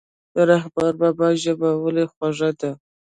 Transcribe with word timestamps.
د 0.33 0.35
رحمان 0.49 0.93
بابا 1.01 1.27
ژبه 1.43 1.69
ولې 1.83 2.03
خوږه 2.11 2.49
ده. 2.59 2.71